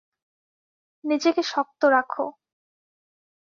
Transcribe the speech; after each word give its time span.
নিজেকে 1.03 1.41
শক্ত 1.43 1.81
রাখো। 1.93 2.25